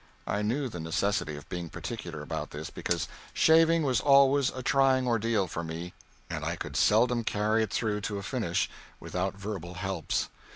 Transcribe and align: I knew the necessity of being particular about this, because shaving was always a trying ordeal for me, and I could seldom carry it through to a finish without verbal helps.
I 0.25 0.41
knew 0.41 0.67
the 0.67 0.79
necessity 0.79 1.35
of 1.35 1.47
being 1.47 1.69
particular 1.69 2.23
about 2.23 2.49
this, 2.49 2.71
because 2.71 3.07
shaving 3.33 3.83
was 3.83 3.99
always 4.01 4.49
a 4.49 4.63
trying 4.63 5.05
ordeal 5.05 5.45
for 5.45 5.63
me, 5.63 5.93
and 6.27 6.43
I 6.43 6.55
could 6.55 6.75
seldom 6.75 7.23
carry 7.23 7.61
it 7.61 7.71
through 7.71 8.01
to 8.01 8.17
a 8.17 8.23
finish 8.23 8.67
without 8.99 9.35
verbal 9.35 9.75
helps. 9.75 10.29